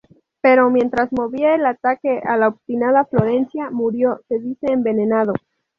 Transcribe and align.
Pero 0.41 0.71
mientras 0.71 1.11
movía 1.11 1.53
el 1.53 1.63
ataque 1.63 2.21
a 2.25 2.35
la 2.35 2.47
obstinada 2.47 3.05
Florencia, 3.05 3.69
murió, 3.69 4.19
se 4.29 4.39
dice, 4.39 4.65
envenenado. 4.71 5.33